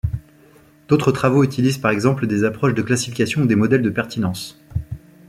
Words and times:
D'autres 0.87 1.11
travaux 1.11 1.43
utilisent 1.43 1.77
par 1.77 1.91
exemple 1.91 2.25
des 2.25 2.43
approches 2.43 2.73
de 2.73 2.81
classification 2.81 3.43
ou 3.43 3.45
des 3.45 3.55
modèles 3.55 3.83
de 3.83 3.91
pertinences. 3.91 4.59